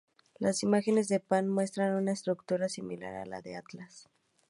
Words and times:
Las 0.39 0.63
imágenes 0.63 1.09
de 1.09 1.19
Pan 1.19 1.47
muestran 1.47 1.93
una 1.93 2.11
estructura 2.13 2.69
similar 2.69 3.13
a 3.13 3.27
la 3.27 3.43
de 3.43 3.55
Atlas. 3.55 4.09